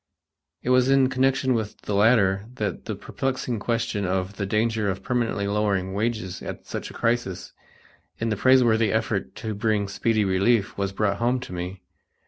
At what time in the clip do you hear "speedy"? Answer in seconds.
9.87-10.25